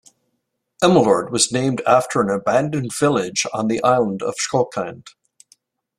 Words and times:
Emmeloord 0.83 1.29
was 1.29 1.51
named 1.51 1.79
after 1.85 2.21
an 2.21 2.29
abandoned 2.31 2.89
village 2.91 3.45
on 3.53 3.67
the 3.67 3.83
island 3.83 4.23
of 4.23 4.33
Schokland. 4.33 5.09